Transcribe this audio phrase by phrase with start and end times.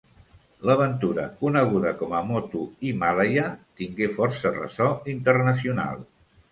[0.69, 3.47] L'aventura, coneguda com a Moto Himàlaia,
[3.83, 6.07] tingué força ressò internacional.